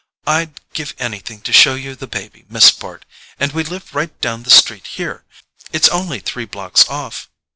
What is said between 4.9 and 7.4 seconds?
here—it's only three blocks off."